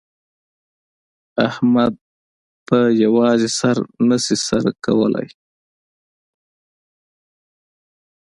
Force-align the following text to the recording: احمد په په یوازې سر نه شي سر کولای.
احمد 1.47 1.93
په 1.97 2.05
په 2.67 2.77
یوازې 3.03 3.49
سر 3.59 3.77
نه 4.09 4.17
شي 4.23 4.35
سر 4.47 4.63
کولای. 4.85 5.27